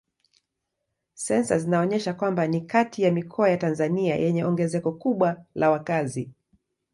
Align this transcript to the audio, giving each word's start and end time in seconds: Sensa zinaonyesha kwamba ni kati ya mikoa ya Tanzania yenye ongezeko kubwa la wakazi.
Sensa 1.13 1.57
zinaonyesha 1.59 2.13
kwamba 2.13 2.47
ni 2.47 2.61
kati 2.61 3.03
ya 3.03 3.11
mikoa 3.11 3.49
ya 3.49 3.57
Tanzania 3.57 4.15
yenye 4.15 4.43
ongezeko 4.45 4.91
kubwa 4.91 5.45
la 5.55 5.69
wakazi. 5.71 6.29